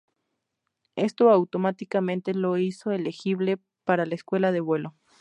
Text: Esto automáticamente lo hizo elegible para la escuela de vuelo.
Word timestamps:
Esto 0.95 1.29
automáticamente 1.29 2.33
lo 2.33 2.57
hizo 2.57 2.89
elegible 2.89 3.59
para 3.83 4.07
la 4.07 4.15
escuela 4.15 4.51
de 4.51 4.59
vuelo. 4.59 4.95